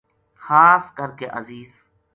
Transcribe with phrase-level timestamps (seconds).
[0.45, 1.81] خاص کر کے عزیز